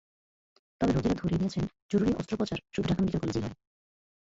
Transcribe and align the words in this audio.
তবে 0.81 0.91
রোগীরা 0.91 1.15
ধরেই 1.15 1.39
নিয়েছেন 1.39 1.63
জরুরি 1.91 2.11
অস্ত্রোপচার 2.13 2.59
শুধু 2.73 2.87
ঢাকা 2.87 3.01
মেডিকেল 3.01 3.21
কলেজেই 3.21 3.43
হয়। 3.43 3.55